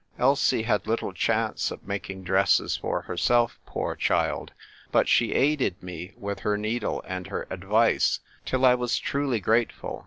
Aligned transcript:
Elsie 0.17 0.63
had 0.63 0.87
little 0.87 1.13
chance 1.13 1.69
of 1.69 1.85
making 1.87 2.23
dresses 2.23 2.75
for 2.75 3.01
herself, 3.03 3.59
poor 3.67 3.95
child; 3.95 4.51
but 4.91 5.07
she 5.07 5.31
aided 5.35 5.83
me 5.83 6.11
with 6.17 6.39
her 6.39 6.57
needle 6.57 7.03
and 7.07 7.27
her 7.27 7.45
advice 7.51 8.19
till 8.43 8.65
I 8.65 8.73
was 8.73 8.97
truly 8.97 9.39
grateful. 9.39 9.99